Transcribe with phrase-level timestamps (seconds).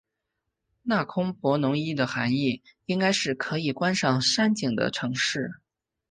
[0.81, 5.59] 那空拍侬的涵义应该是可以观赏山景的城市。